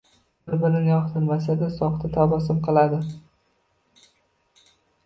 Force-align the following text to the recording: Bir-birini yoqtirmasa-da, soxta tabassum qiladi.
Bir-birini 0.45 0.87
yoqtirmasa-da, 0.91 1.69
soxta 1.75 2.11
tabassum 2.17 2.65
qiladi. 2.71 3.03